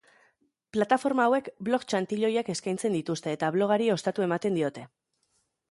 Plataforma 0.77 1.27
hauek 1.31 1.49
blog-txantiloiak 1.67 2.49
eskaintzen 2.55 2.99
dituzte 2.99 3.35
eta 3.39 3.53
blogari 3.59 3.93
ostatu 3.99 4.27
ematen 4.29 4.59
diote. 4.61 4.89